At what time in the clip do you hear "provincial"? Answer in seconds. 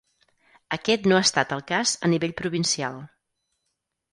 2.41-2.99